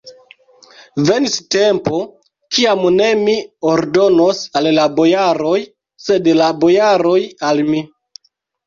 [1.09, 1.99] Venis tempo,
[2.57, 3.37] kiam ne mi
[3.75, 5.57] ordonos al la bojaroj,
[6.09, 7.19] sed la bojaroj
[7.53, 7.87] al mi!